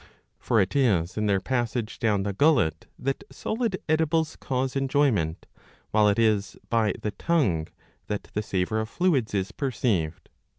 [0.39, 5.45] '''For it is in their passage down the gullet that solid edibles cause enjoyment,
[5.91, 7.67] while it is by the tongue
[8.07, 10.29] that the savour of fluids is perceived.